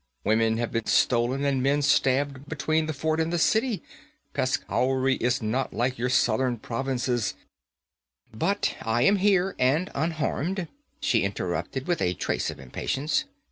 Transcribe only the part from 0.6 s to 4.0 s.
been stolen and men stabbed between the fort and the city.